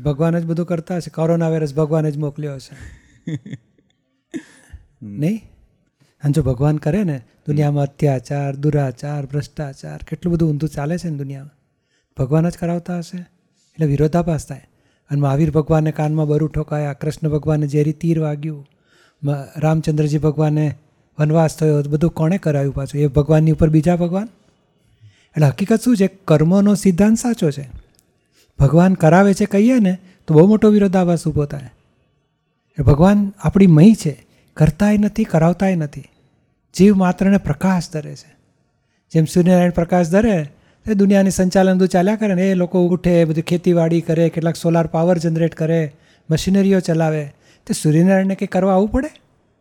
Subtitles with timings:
[0.00, 1.10] ભગવાન જ બધું કરતા હશે.
[1.10, 2.76] કોરોના વાયરસ ભગવાન જ મોકલ્યો હશે.
[5.02, 5.40] નહીં?
[6.22, 11.16] અને જો ભગવાન કરે ને દુનિયામાં અત્યાચાર દુરાચાર ભ્રષ્ટાચાર કેટલું બધું ઊંધું ચાલે છે ને
[11.16, 11.58] દુનિયામાં.
[12.18, 13.18] ભગવાન જ કરાવતા હશે?
[13.18, 14.68] એટલે વિરોધાભાસ થાય.
[15.10, 18.66] અને મહાવીર ભગવાનને કાનમાં બરું ઠોકાયા કૃષ્ણ ભગવાનને ઝેરી તીર વાગ્યું.
[19.56, 20.74] રામચંદ્રજી ભગવાને
[21.18, 23.00] વનવાસ થયો બધું કોણે કરાવ્યું પાછું?
[23.00, 24.28] એ ભગવાનની ઉપર બીજા ભગવાન?
[25.04, 26.10] એટલે હકીકત શું છે?
[26.24, 27.83] કર્મનો સિદ્ધાંત સાચો છે.
[28.58, 31.70] ભગવાન કરાવે છે કહીએ ને તો બહુ મોટો વિરોધાભાસ ઊભો થાય.
[32.78, 36.04] એ ભગવાન આપણી મહી છે કરતાય નથી કરાવતાય નથી.
[36.74, 38.34] જીવ માત્રને પ્રકાશ ધરે છે.
[39.12, 40.48] જેમ સૂર્યનારાયણ પ્રકાશ ધરે
[40.90, 44.86] એ દુનિયાની સંચાલન બધું ચાલ્યા કરે ને એ લોકો ઉઠે બધી ખેતીવાડી કરે કેટલાક સોલાર
[44.86, 45.92] પાવર જનરેટ કરે
[46.30, 47.24] મશીનરીઓ ચલાવે.
[47.66, 49.10] તે સૂર્યનારાયણને કંઈ કરવા આવવું પડે?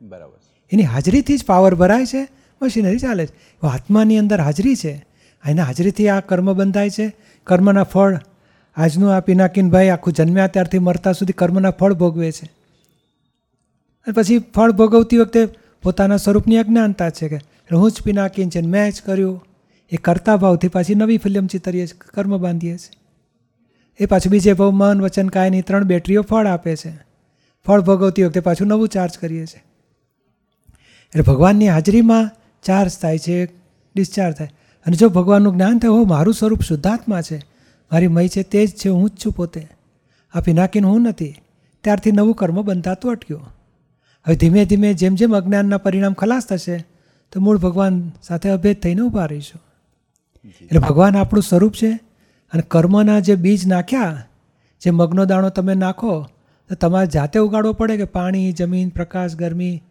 [0.02, 0.40] બરાબર
[0.72, 2.28] એની હાજરીથી જ પાવર ભરાય છે
[2.62, 3.68] મશીનરી ચાલે છે.
[3.68, 5.06] આત્માની અંદર હાજરી છે.
[5.46, 7.14] એના હાજરીથી આ કર્મ બંધાય છે.
[7.44, 8.20] કર્મના ફળ
[8.78, 12.46] આજનું આ પિનાકીનભાઈ આખું જન્મ્યા ત્યારથી મરતા સુધી કર્મના ફળ ભોગવે છે.
[14.08, 15.46] અને પછી ફળ ભોગવતી વખતે
[15.84, 17.40] પોતાના સ્વરૂપની અજ્ઞાનતા છે કે
[17.74, 19.46] હું જ પિનાકીન છે મેં જ કર્યું,
[19.92, 23.00] એ કરતા ભાવથી પાછી નવી ફિલ્મ ચિતરીએ છીએ કર્મ બાંધીએ છીએ
[24.00, 26.92] એ પાછું બીજે ભાવ મન, વચન, કાયની ત્રણ બેટરીઓ ફળ આપે છે.
[27.66, 29.64] ફળ ભોગવતી વખતે પાછું નવું ચાર્જ કરીએ છીએ
[31.08, 32.30] એટલે ભગવાનની હાજરીમાં
[32.64, 33.46] ચાર્જ થાય છે
[33.96, 34.52] ડિસ્ચાર્જ થાય.
[34.86, 37.53] અને જો ભગવાનનું જ્ઞાન થાય હો મારું સ્વરૂપ શુદ્ધાત્મા છે
[37.92, 39.68] મારી મય છે તે જ છે હું જ છું પોતે.
[40.34, 41.36] આ પિનાકીન હું નથી.
[41.84, 43.42] ત્યારથી નવું કર્મ બંધાતું અટક્યું.
[44.26, 46.78] હવે ધીમે ધીમે જેમ જેમ અજ્ઞાનના પરિણામ ખલાસ થશે
[47.32, 49.62] તો મૂળ ભગવાન સાથે અભેદ થઈને ઊભા રહીશું.
[50.62, 51.92] એટલે ભગવાન આપણું સ્વરૂપ છે
[52.54, 54.26] અને કર્મના જે બીજ નાખ્યા
[54.82, 56.28] જે મગનો દાણો તમે નાખો
[56.70, 59.84] તો તમારે જાતે ઉગાડવો પડે કે પાણી જમીન પ્રકાશ ગરમી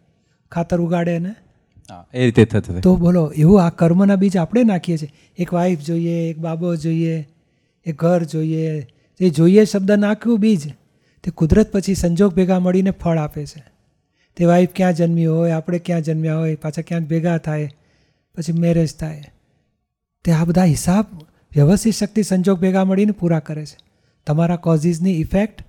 [0.51, 1.35] ખાતર ઉગાડે ને?
[2.13, 5.11] એ રીતે થતું તો બોલો એવું આ કર્મના બીજ આપણે નાખીએ છીએ.
[5.37, 7.29] એક વાઈફ જોઈએ એક બાબો જોઈએ
[7.85, 8.87] એક ઘર જોઈએ
[9.19, 10.73] એ જોઈએ શબ્દ નાખ્યું બીજ,
[11.23, 13.63] તે કુદરત પછી સંજોગ ભેગા મળીને ફળ આપે છે.
[14.35, 17.71] તે વાઈફ ક્યાં જન્મી હોય, આપણે ક્યાં જન્મ્યા હોય, પાછા ક્યાંક ભેગા થાય,
[18.35, 19.23] પછી મેરેજ થાય.
[20.23, 21.05] તે આ બધા હિસાબ
[21.55, 23.77] વ્યવસ્થિત શક્તિ સંજોગ ભેગા મળીને પૂરા કરે છે.
[24.27, 25.61] તમારા કોઝિસની ઇફેક્ટ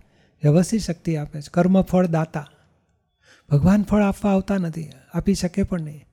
[0.42, 1.48] વ્યવસ્થિત શક્તિ આપે છે.
[1.50, 2.48] કર્મ ફળ દાતા.
[3.50, 6.04] ભગવાન ફળ આપવા આવતા નથી, આપી શકે પણ નહીં.